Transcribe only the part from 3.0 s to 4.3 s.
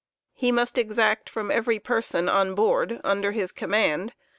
under his command